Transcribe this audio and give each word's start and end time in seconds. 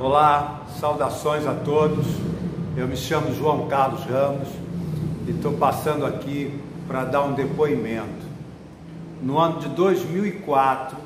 Olá, 0.00 0.64
saudações 0.78 1.44
a 1.44 1.52
todos. 1.52 2.06
Eu 2.76 2.86
me 2.86 2.96
chamo 2.96 3.34
João 3.34 3.66
Carlos 3.66 4.04
Ramos 4.04 4.46
e 5.26 5.32
estou 5.32 5.54
passando 5.54 6.06
aqui 6.06 6.56
para 6.86 7.04
dar 7.04 7.24
um 7.24 7.34
depoimento. 7.34 8.24
No 9.20 9.40
ano 9.40 9.58
de 9.58 9.68
2004, 9.70 10.96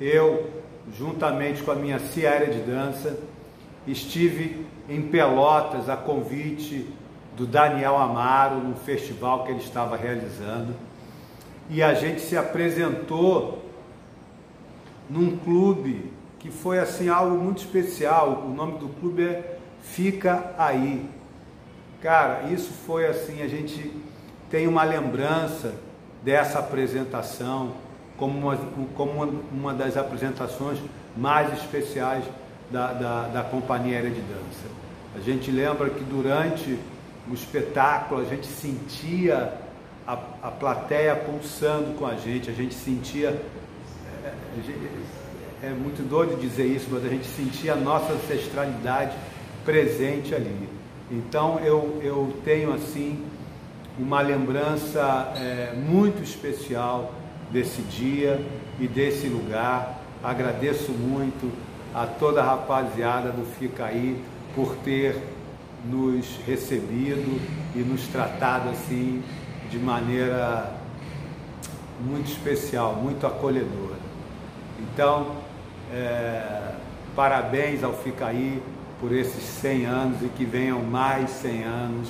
eu, 0.00 0.50
juntamente 0.98 1.62
com 1.62 1.70
a 1.70 1.76
minha 1.76 2.00
Ciara 2.00 2.48
de 2.48 2.62
Dança, 2.62 3.16
estive 3.86 4.66
em 4.88 5.00
Pelotas 5.00 5.88
a 5.88 5.96
convite 5.96 6.92
do 7.36 7.46
Daniel 7.46 7.96
Amaro 7.96 8.56
no 8.56 8.74
festival 8.74 9.44
que 9.44 9.52
ele 9.52 9.60
estava 9.60 9.96
realizando 9.96 10.74
e 11.70 11.80
a 11.80 11.94
gente 11.94 12.22
se 12.22 12.36
apresentou 12.36 13.62
num 15.08 15.36
clube 15.36 16.12
que 16.44 16.50
foi 16.50 16.78
assim 16.78 17.08
algo 17.08 17.42
muito 17.42 17.62
especial. 17.62 18.44
O 18.46 18.54
nome 18.54 18.76
do 18.76 18.88
clube 19.00 19.24
é 19.24 19.56
Fica 19.82 20.52
Aí. 20.58 21.08
Cara, 22.02 22.50
isso 22.52 22.70
foi 22.86 23.06
assim, 23.06 23.40
a 23.40 23.48
gente 23.48 23.90
tem 24.50 24.68
uma 24.68 24.84
lembrança 24.84 25.74
dessa 26.22 26.58
apresentação 26.58 27.72
como 28.18 28.38
uma, 28.38 28.58
como 28.94 29.42
uma 29.50 29.72
das 29.72 29.96
apresentações 29.96 30.78
mais 31.16 31.50
especiais 31.54 32.26
da, 32.70 32.92
da, 32.92 33.28
da 33.28 33.42
Companhia 33.42 33.96
Aérea 33.96 34.10
de 34.10 34.20
Dança. 34.20 34.68
A 35.16 35.20
gente 35.20 35.50
lembra 35.50 35.88
que 35.88 36.04
durante 36.04 36.78
o 37.26 37.32
espetáculo 37.32 38.20
a 38.20 38.24
gente 38.24 38.46
sentia 38.46 39.54
a, 40.06 40.18
a 40.42 40.50
plateia 40.50 41.16
pulsando 41.16 41.94
com 41.94 42.04
a 42.04 42.16
gente, 42.16 42.50
a 42.50 42.52
gente 42.52 42.74
sentia 42.74 43.30
é, 44.22 44.34
é 45.64 45.70
muito 45.70 46.06
doido 46.06 46.38
dizer 46.38 46.66
isso, 46.66 46.88
mas 46.90 47.04
a 47.04 47.08
gente 47.08 47.26
sentia 47.26 47.72
a 47.72 47.76
nossa 47.76 48.12
ancestralidade 48.12 49.16
presente 49.64 50.34
ali. 50.34 50.68
Então 51.10 51.58
eu, 51.60 52.00
eu 52.02 52.36
tenho 52.44 52.72
assim 52.72 53.24
uma 53.98 54.20
lembrança 54.20 55.32
é, 55.36 55.74
muito 55.74 56.22
especial 56.22 57.14
desse 57.50 57.80
dia 57.82 58.44
e 58.78 58.86
desse 58.86 59.26
lugar. 59.26 60.02
Agradeço 60.22 60.92
muito 60.92 61.50
a 61.94 62.06
toda 62.06 62.42
a 62.42 62.44
rapaziada 62.44 63.30
do 63.30 63.46
Fica 63.58 63.86
Aí 63.86 64.22
por 64.54 64.76
ter 64.76 65.16
nos 65.84 66.26
recebido 66.46 67.40
e 67.74 67.78
nos 67.78 68.06
tratado 68.08 68.68
assim 68.68 69.22
de 69.70 69.78
maneira 69.78 70.70
muito 72.00 72.30
especial, 72.30 72.94
muito 72.96 73.26
acolhedora. 73.26 73.96
Então, 74.80 75.36
é, 75.94 76.74
parabéns 77.14 77.84
ao 77.84 77.94
Ficaí 77.94 78.60
por 79.00 79.12
esses 79.12 79.44
100 79.44 79.86
anos 79.86 80.22
e 80.22 80.28
que 80.28 80.44
venham 80.44 80.82
mais 80.82 81.30
100 81.30 81.62
anos 81.62 82.08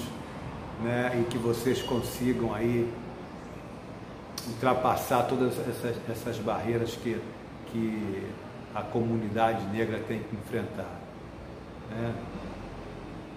né, 0.82 1.20
e 1.20 1.24
que 1.24 1.36
vocês 1.36 1.82
consigam 1.82 2.54
aí 2.54 2.90
ultrapassar 4.48 5.24
todas 5.24 5.58
essas, 5.58 5.96
essas 6.08 6.38
barreiras 6.38 6.96
que, 6.96 7.20
que 7.66 8.22
a 8.74 8.80
comunidade 8.82 9.64
negra 9.66 10.00
tem 10.08 10.20
que 10.20 10.34
enfrentar. 10.34 11.00
Né? 11.90 12.14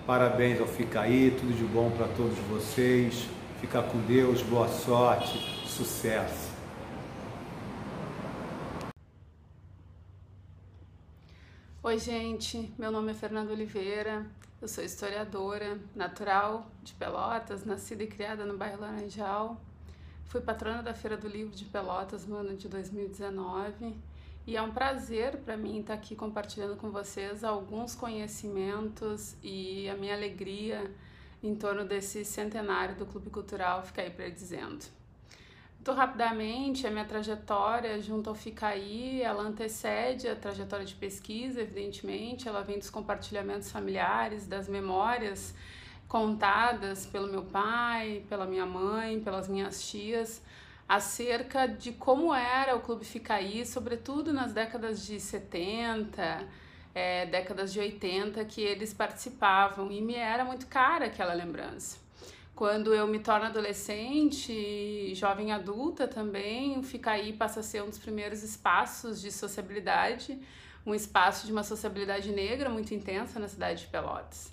Parabéns 0.06 0.62
ao 0.62 0.68
Ficaí, 0.68 1.36
tudo 1.38 1.54
de 1.54 1.66
bom 1.66 1.92
para 1.92 2.08
todos 2.08 2.38
vocês. 2.50 3.28
Fica 3.60 3.82
com 3.82 3.98
Deus, 4.00 4.42
boa 4.44 4.68
sorte, 4.68 5.38
sucesso. 5.66 6.57
Oi, 11.88 12.00
gente. 12.00 12.70
Meu 12.78 12.92
nome 12.92 13.12
é 13.12 13.14
Fernanda 13.14 13.54
Oliveira. 13.54 14.26
Eu 14.62 14.68
sou 14.68 14.84
historiadora, 14.84 15.80
natural 15.96 16.70
de 16.84 16.94
Pelotas, 16.94 17.64
nascida 17.64 18.04
e 18.04 18.08
criada 18.08 18.46
no 18.46 18.58
bairro 18.58 18.82
Laranjal. 18.82 19.56
Fui 20.26 20.42
patrona 20.42 20.84
da 20.84 20.94
Feira 20.94 21.16
do 21.16 21.30
Livro 21.30 21.56
de 21.56 21.64
Pelotas 21.64 22.28
no 22.28 22.36
ano 22.36 22.58
de 22.58 22.68
2019 22.68 23.96
e 24.46 24.58
é 24.58 24.62
um 24.62 24.72
prazer 24.72 25.38
para 25.38 25.56
mim 25.56 25.80
estar 25.80 25.94
aqui 25.94 26.14
compartilhando 26.14 26.76
com 26.76 26.92
vocês 26.92 27.42
alguns 27.42 27.96
conhecimentos 27.96 29.38
e 29.42 29.88
a 29.88 29.96
minha 29.96 30.14
alegria 30.14 30.92
em 31.42 31.56
torno 31.56 31.86
desse 31.86 32.26
centenário 32.26 32.96
do 32.96 33.06
Clube 33.06 33.30
Cultural 33.30 33.82
Fica 33.82 34.02
aí 34.02 34.10
para 34.10 34.28
dizendo. 34.28 34.97
Muito 35.88 36.00
rapidamente, 36.00 36.86
a 36.86 36.92
minha 36.92 37.06
trajetória 37.06 38.02
junto 38.02 38.30
ao 38.30 38.36
FICAI, 38.36 39.22
ela 39.22 39.42
antecede 39.42 40.28
a 40.28 40.36
trajetória 40.36 40.86
de 40.86 40.94
pesquisa, 40.94 41.62
evidentemente, 41.62 42.46
ela 42.46 42.62
vem 42.62 42.78
dos 42.78 42.90
compartilhamentos 42.90 43.72
familiares, 43.72 44.46
das 44.46 44.68
memórias 44.68 45.56
contadas 46.06 47.06
pelo 47.06 47.30
meu 47.30 47.44
pai, 47.44 48.26
pela 48.28 48.46
minha 48.46 48.66
mãe, 48.66 49.22
pelas 49.22 49.48
minhas 49.48 49.90
tias, 49.90 50.44
acerca 50.90 51.66
de 51.66 51.94
como 51.94 52.36
era 52.36 52.76
o 52.76 52.82
Clube 52.82 53.06
Ficaí, 53.06 53.66
sobretudo 53.66 54.34
nas 54.34 54.52
décadas 54.52 55.06
de 55.06 55.22
70, 55.22 56.46
é, 56.94 57.26
décadas 57.28 57.72
de 57.72 57.80
80, 57.80 58.44
que 58.44 58.60
eles 58.60 58.94
participavam, 58.94 59.90
e 59.90 60.02
me 60.02 60.16
era 60.16 60.44
muito 60.44 60.68
cara 60.68 61.06
aquela 61.06 61.34
lembrança. 61.34 62.07
Quando 62.58 62.92
eu 62.92 63.06
me 63.06 63.20
torno 63.20 63.46
adolescente, 63.46 65.14
jovem 65.14 65.52
adulta 65.52 66.08
também, 66.08 66.82
fica 66.82 67.12
aí 67.12 67.32
passa 67.32 67.60
a 67.60 67.64
ser 67.64 67.84
um 67.84 67.90
dos 67.90 68.00
primeiros 68.00 68.42
espaços 68.42 69.22
de 69.22 69.32
sociabilidade, 69.32 70.42
um 70.84 70.96
espaço 70.96 71.46
de 71.46 71.52
uma 71.52 71.62
sociabilidade 71.62 72.32
negra 72.32 72.68
muito 72.68 72.96
intensa 72.96 73.40
na 73.40 73.48
cidade 73.48 73.82
de 73.82 73.88
Pelotas. 73.90 74.52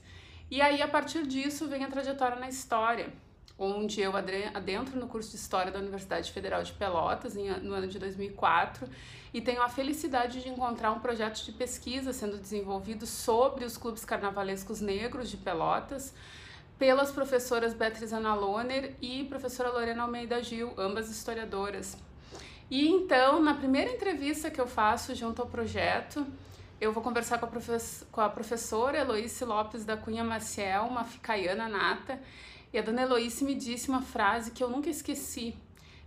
E 0.50 0.60
aí, 0.60 0.82
a 0.82 0.86
partir 0.86 1.26
disso, 1.26 1.66
vem 1.66 1.82
a 1.82 1.88
trajetória 1.88 2.36
na 2.36 2.46
história, 2.46 3.10
onde 3.58 4.02
eu 4.02 4.12
adentro 4.14 5.00
no 5.00 5.06
curso 5.06 5.30
de 5.30 5.36
História 5.36 5.72
da 5.72 5.78
Universidade 5.78 6.30
Federal 6.30 6.62
de 6.62 6.72
Pelotas, 6.72 7.34
no 7.34 7.72
ano 7.72 7.88
de 7.88 7.98
2004, 7.98 8.86
e 9.32 9.40
tenho 9.40 9.62
a 9.62 9.68
felicidade 9.70 10.42
de 10.42 10.50
encontrar 10.50 10.92
um 10.92 11.00
projeto 11.00 11.42
de 11.42 11.52
pesquisa 11.52 12.12
sendo 12.12 12.36
desenvolvido 12.36 13.06
sobre 13.06 13.64
os 13.64 13.78
clubes 13.78 14.04
carnavalescos 14.04 14.82
negros 14.82 15.30
de 15.30 15.38
Pelotas, 15.38 16.12
pelas 16.78 17.10
professoras 17.10 17.72
Beatriz 17.72 18.12
Ana 18.12 18.34
Lohner 18.34 18.94
e 19.00 19.24
professora 19.24 19.70
Lorena 19.70 20.02
Almeida 20.02 20.42
Gil, 20.42 20.72
ambas 20.76 21.10
historiadoras. 21.10 21.96
E 22.70 22.88
então, 22.88 23.40
na 23.42 23.54
primeira 23.54 23.92
entrevista 23.92 24.50
que 24.50 24.60
eu 24.60 24.66
faço 24.66 25.14
junto 25.14 25.40
ao 25.40 25.48
projeto, 25.48 26.26
eu 26.80 26.92
vou 26.92 27.02
conversar 27.02 27.38
com 27.38 27.46
a, 27.46 27.50
com 28.10 28.20
a 28.20 28.28
professora 28.28 28.98
Eloíse 28.98 29.44
Lopes 29.44 29.84
da 29.84 29.96
Cunha 29.96 30.24
Maciel, 30.24 30.84
uma 30.84 31.04
ficaiana 31.04 31.68
nata, 31.68 32.20
e 32.72 32.78
a 32.78 32.82
dona 32.82 33.02
Eloíse 33.02 33.44
me 33.44 33.54
disse 33.54 33.88
uma 33.88 34.02
frase 34.02 34.50
que 34.50 34.62
eu 34.62 34.68
nunca 34.68 34.90
esqueci. 34.90 35.54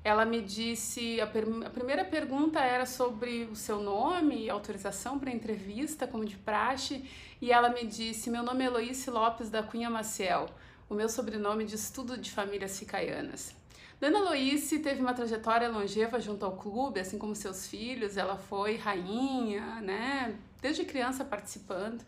Ela 0.07 0.23
me 0.23 0.41
disse, 0.41 1.19
a, 1.19 1.27
per, 1.27 1.45
a 1.65 1.69
primeira 1.69 2.05
pergunta 2.05 2.61
era 2.61 2.85
sobre 2.85 3.43
o 3.51 3.55
seu 3.57 3.81
nome, 3.81 4.49
autorização 4.49 5.19
para 5.19 5.29
entrevista, 5.29 6.07
como 6.07 6.23
de 6.23 6.37
praxe, 6.37 7.03
e 7.41 7.51
ela 7.51 7.67
me 7.67 7.85
disse, 7.85 8.29
meu 8.29 8.41
nome 8.41 8.63
é 8.63 8.67
Eloíse 8.67 9.09
Lopes 9.09 9.49
da 9.49 9.61
Cunha 9.61 9.89
Maciel, 9.89 10.45
o 10.89 10.93
meu 10.93 11.09
sobrenome 11.09 11.65
de 11.65 11.75
estudo 11.75 12.17
de 12.17 12.31
famílias 12.31 12.79
ficaianas. 12.79 13.53
Dona 13.99 14.19
Eloíse 14.19 14.79
teve 14.79 15.01
uma 15.01 15.13
trajetória 15.13 15.67
longeva 15.67 16.21
junto 16.21 16.45
ao 16.45 16.55
clube, 16.55 17.01
assim 17.01 17.17
como 17.17 17.35
seus 17.35 17.67
filhos, 17.67 18.15
ela 18.15 18.37
foi 18.37 18.77
rainha, 18.77 19.81
né, 19.81 20.37
desde 20.61 20.85
criança 20.85 21.25
participando. 21.25 22.01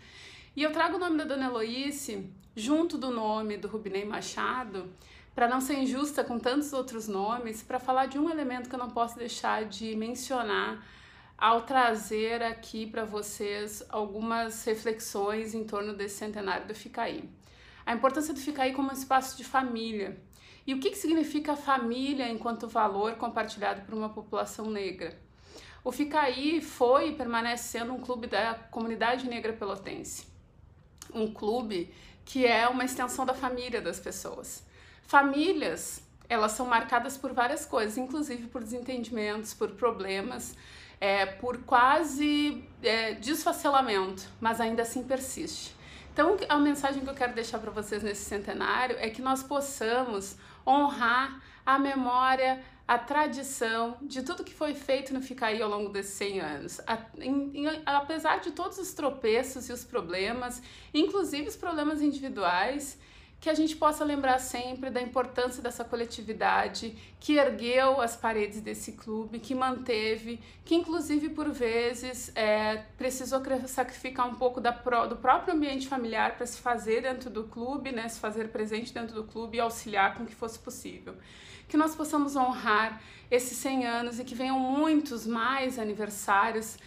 E 0.56 0.64
eu 0.64 0.72
trago 0.72 0.96
o 0.96 1.00
nome 1.00 1.18
da 1.18 1.26
Dona 1.26 1.48
Eloíse 1.48 2.32
junto 2.56 2.98
do 2.98 3.12
nome 3.12 3.58
do 3.58 3.68
Rubinei 3.68 4.06
Machado, 4.06 4.90
para 5.40 5.48
não 5.48 5.62
ser 5.62 5.76
injusta 5.76 6.22
com 6.22 6.38
tantos 6.38 6.74
outros 6.74 7.08
nomes, 7.08 7.64
para 7.64 7.80
falar 7.80 8.08
de 8.08 8.20
um 8.20 8.30
elemento 8.30 8.68
que 8.68 8.76
eu 8.76 8.80
não 8.80 8.90
posso 8.90 9.18
deixar 9.18 9.64
de 9.64 9.96
mencionar 9.96 10.86
ao 11.38 11.62
trazer 11.62 12.44
aqui 12.44 12.86
para 12.86 13.06
vocês 13.06 13.82
algumas 13.88 14.66
reflexões 14.66 15.54
em 15.54 15.64
torno 15.64 15.94
desse 15.94 16.18
centenário 16.18 16.68
do 16.68 16.76
Ficaí. 16.76 17.24
A 17.86 17.94
importância 17.94 18.34
do 18.34 18.40
Ficaí 18.42 18.74
como 18.74 18.90
um 18.90 18.94
espaço 18.94 19.38
de 19.38 19.46
família. 19.46 20.22
E 20.68 20.74
o 20.74 20.80
que, 20.82 20.90
que 20.90 20.98
significa 20.98 21.56
família 21.56 22.28
enquanto 22.28 22.68
valor 22.68 23.14
compartilhado 23.14 23.84
por 23.84 23.94
uma 23.94 24.10
população 24.10 24.70
negra? 24.70 25.18
O 25.86 25.92
Ficaí 25.94 26.60
foi 26.60 27.12
e 27.12 27.16
permanece 27.16 27.80
sendo 27.80 27.94
um 27.94 28.02
clube 28.02 28.28
da 28.28 28.56
comunidade 28.56 29.26
negra 29.26 29.54
pelotense. 29.54 30.28
Um 31.14 31.34
clube 31.34 31.94
que 32.26 32.46
é 32.46 32.68
uma 32.68 32.84
extensão 32.84 33.26
da 33.26 33.34
família 33.34 33.80
das 33.80 34.02
pessoas. 34.02 34.68
Famílias, 35.10 36.04
elas 36.30 36.52
são 36.52 36.68
marcadas 36.68 37.18
por 37.18 37.34
várias 37.34 37.66
coisas, 37.66 37.98
inclusive 37.98 38.46
por 38.46 38.64
desentendimentos, 38.64 39.56
por 39.56 39.72
problemas, 39.72 40.56
é, 41.02 41.26
por 41.26 41.64
quase 41.64 42.64
é, 42.84 43.16
desfacelamento, 43.16 44.30
mas 44.40 44.62
ainda 44.62 44.84
assim 44.84 45.02
persiste. 45.02 45.76
Então, 46.14 46.38
a 46.48 46.58
mensagem 46.60 47.02
que 47.04 47.10
eu 47.10 47.16
quero 47.16 47.34
deixar 47.34 47.58
para 47.58 47.72
vocês 47.72 48.04
nesse 48.04 48.24
centenário 48.24 48.98
é 49.00 49.10
que 49.10 49.20
nós 49.20 49.42
possamos 49.42 50.38
honrar 50.64 51.42
a 51.66 51.80
memória, 51.80 52.64
a 52.88 53.00
tradição 53.00 53.98
de 54.04 54.22
tudo 54.22 54.44
que 54.44 54.54
foi 54.54 54.76
feito 54.76 55.12
no 55.12 55.24
Ficaí 55.24 55.60
ao 55.60 55.72
longo 55.72 55.90
desses 55.90 56.14
100 56.14 56.40
anos. 56.40 56.82
A, 56.86 57.00
em, 57.18 57.66
em, 57.66 57.82
apesar 57.84 58.42
de 58.42 58.52
todos 58.52 58.78
os 58.78 58.94
tropeços 58.94 59.70
e 59.70 59.74
os 59.74 59.84
problemas, 59.84 60.62
inclusive 60.94 61.48
os 61.48 61.56
problemas 61.56 62.00
individuais, 62.00 63.00
que 63.40 63.50
a 63.50 63.54
gente 63.54 63.76
possa 63.76 64.04
lembrar 64.04 64.38
sempre 64.40 64.90
da 64.90 65.02
importância 65.02 65.64
dessa 65.64 65.86
coletividade 65.86 66.96
que 67.20 67.38
ergueu 67.38 68.02
as 68.02 68.16
paredes 68.16 68.60
desse 68.60 68.94
clube, 68.94 69.40
que 69.40 69.56
manteve, 69.56 70.42
que 70.66 70.76
inclusive 70.76 71.30
por 71.30 71.50
vezes 71.50 72.32
é, 72.36 72.84
precisou 72.98 73.42
sacrificar 73.66 74.28
um 74.28 74.36
pouco 74.36 74.60
da, 74.60 74.72
do 74.72 75.16
próprio 75.16 75.54
ambiente 75.54 75.88
familiar 75.88 76.36
para 76.36 76.46
se 76.46 76.60
fazer 76.60 77.02
dentro 77.02 77.30
do 77.30 77.46
clube, 77.46 77.94
né, 77.94 78.10
se 78.10 78.20
fazer 78.20 78.50
presente 78.50 78.94
dentro 78.94 79.16
do 79.16 79.24
clube 79.24 79.58
e 79.58 79.60
auxiliar 79.62 80.16
com 80.16 80.26
que 80.26 80.36
fosse 80.36 80.60
possível. 80.60 81.16
Que 81.70 81.78
nós 81.78 81.96
possamos 81.96 82.36
honrar 82.36 83.02
esses 83.32 83.58
100 83.58 83.86
anos 83.86 84.20
e 84.20 84.26
que 84.26 84.36
venham 84.36 84.60
muitos 84.60 85.26
mais 85.26 85.80
aniversários 85.80 86.78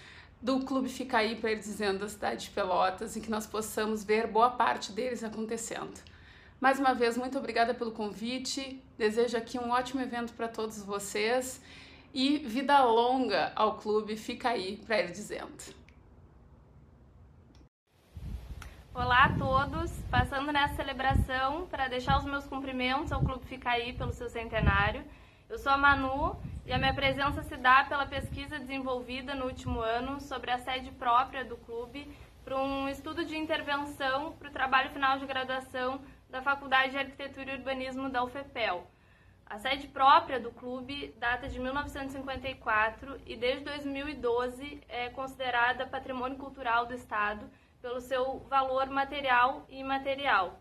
do 0.40 0.60
Clube 0.60 0.88
Fica 0.88 1.18
Aí 1.18 1.36
para 1.36 1.54
dizendo 1.54 2.00
da 2.00 2.08
cidade 2.08 2.46
de 2.46 2.50
Pelotas 2.50 3.14
e 3.14 3.20
que 3.20 3.30
nós 3.30 3.46
possamos 3.46 4.02
ver 4.02 4.26
boa 4.26 4.50
parte 4.50 4.90
deles 4.90 5.22
acontecendo. 5.22 6.11
Mais 6.62 6.78
uma 6.78 6.94
vez, 6.94 7.16
muito 7.16 7.36
obrigada 7.36 7.74
pelo 7.74 7.90
convite. 7.90 8.80
Desejo 8.96 9.36
aqui 9.36 9.58
um 9.58 9.72
ótimo 9.72 10.00
evento 10.00 10.32
para 10.32 10.46
todos 10.46 10.80
vocês 10.80 11.60
e 12.14 12.38
vida 12.38 12.84
longa 12.84 13.50
ao 13.56 13.78
clube. 13.78 14.16
Fica 14.16 14.50
aí 14.50 14.76
para 14.76 15.00
ir 15.00 15.10
dizendo. 15.10 15.74
Olá 18.94 19.24
a 19.24 19.36
todos, 19.36 19.90
passando 20.08 20.52
nessa 20.52 20.76
celebração 20.76 21.66
para 21.66 21.88
deixar 21.88 22.16
os 22.18 22.24
meus 22.24 22.46
cumprimentos 22.46 23.10
ao 23.10 23.24
Clube 23.24 23.44
Fica 23.44 23.70
aí 23.70 23.92
pelo 23.94 24.12
seu 24.12 24.30
centenário. 24.30 25.02
Eu 25.50 25.58
sou 25.58 25.72
a 25.72 25.76
Manu 25.76 26.36
e 26.64 26.72
a 26.72 26.78
minha 26.78 26.94
presença 26.94 27.42
se 27.42 27.56
dá 27.56 27.82
pela 27.86 28.06
pesquisa 28.06 28.60
desenvolvida 28.60 29.34
no 29.34 29.46
último 29.46 29.80
ano 29.80 30.20
sobre 30.20 30.52
a 30.52 30.58
sede 30.58 30.92
própria 30.92 31.44
do 31.44 31.56
clube 31.56 32.08
para 32.44 32.56
um 32.56 32.88
estudo 32.88 33.24
de 33.24 33.36
intervenção 33.36 34.32
para 34.38 34.48
o 34.48 34.52
trabalho 34.52 34.90
final 34.90 35.18
de 35.18 35.26
graduação 35.26 36.00
da 36.32 36.40
Faculdade 36.40 36.92
de 36.92 36.98
Arquitetura 36.98 37.52
e 37.52 37.56
Urbanismo 37.58 38.08
da 38.08 38.24
UFPEL. 38.24 38.90
A 39.44 39.58
sede 39.58 39.86
própria 39.86 40.40
do 40.40 40.50
clube 40.50 41.14
data 41.18 41.46
de 41.46 41.60
1954 41.60 43.20
e 43.26 43.36
desde 43.36 43.66
2012 43.66 44.82
é 44.88 45.10
considerada 45.10 45.86
patrimônio 45.86 46.38
cultural 46.38 46.86
do 46.86 46.94
Estado 46.94 47.50
pelo 47.82 48.00
seu 48.00 48.38
valor 48.48 48.86
material 48.88 49.66
e 49.68 49.80
imaterial. 49.80 50.58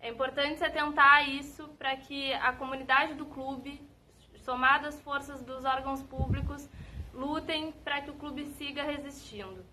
É 0.00 0.08
importante 0.08 0.58
se 0.58 0.64
atentar 0.64 1.18
a 1.18 1.22
isso 1.22 1.68
para 1.78 1.96
que 1.96 2.34
a 2.34 2.52
comunidade 2.54 3.14
do 3.14 3.26
clube, 3.26 3.80
somada 4.38 4.88
às 4.88 5.00
forças 5.02 5.40
dos 5.40 5.64
órgãos 5.64 6.02
públicos, 6.02 6.68
lutem 7.14 7.70
para 7.84 8.00
que 8.00 8.10
o 8.10 8.14
clube 8.14 8.44
siga 8.46 8.82
resistindo. 8.82 9.64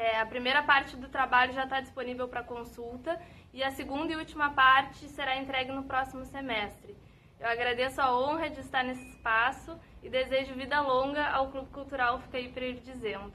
É, 0.00 0.18
a 0.18 0.24
primeira 0.24 0.62
parte 0.62 0.96
do 0.96 1.10
trabalho 1.10 1.52
já 1.52 1.64
está 1.64 1.78
disponível 1.78 2.26
para 2.26 2.42
consulta 2.42 3.20
e 3.52 3.62
a 3.62 3.70
segunda 3.70 4.10
e 4.10 4.16
última 4.16 4.48
parte 4.48 5.06
será 5.10 5.36
entregue 5.36 5.70
no 5.72 5.82
próximo 5.82 6.24
semestre. 6.24 6.96
Eu 7.38 7.46
agradeço 7.46 8.00
a 8.00 8.18
honra 8.18 8.48
de 8.48 8.60
estar 8.60 8.82
nesse 8.82 9.06
espaço 9.10 9.78
e 10.02 10.08
desejo 10.08 10.54
vida 10.54 10.80
longa 10.80 11.28
ao 11.28 11.50
Clube 11.50 11.68
Cultural 11.68 12.18
Fica 12.20 12.38
aí 12.38 12.48
dizendo. 12.82 13.30